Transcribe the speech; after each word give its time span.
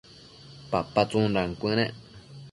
papa 0.71 1.01
tsundan 1.09 1.49
cuënec 1.59 1.93